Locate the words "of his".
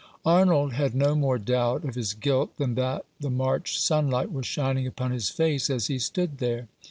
1.85-2.15